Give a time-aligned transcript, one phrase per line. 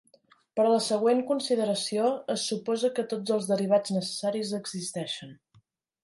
[0.59, 5.37] Per a la següent consideració, es suposa que tots els derivats necessaris existeixen.